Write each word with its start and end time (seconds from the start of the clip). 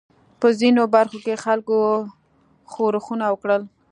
په 0.39 0.47
ځینو 0.59 0.83
برخو 0.95 1.17
کې 1.25 1.41
خلکو 1.45 1.77
ښورښونه 2.71 3.25
وکړل. 3.29 3.61